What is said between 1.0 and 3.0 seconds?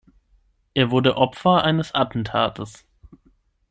Opfer eines Attentates.